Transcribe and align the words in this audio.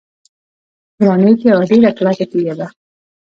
ګرانیټ 1.01 1.39
یوه 1.49 1.63
ډیره 1.69 1.89
کلکه 1.97 2.25
تیږه 2.31 2.53
ده. 2.59 2.67